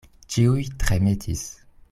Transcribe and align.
Ĉiuj 0.35 0.63
tremetis. 0.85 1.47